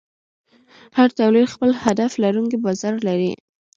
هر 0.97 1.09
تولید 1.19 1.51
خپل 1.53 1.69
هدف 1.83 2.11
لرونکی 2.23 2.57
بازار 2.65 2.95
لري. 3.07 3.31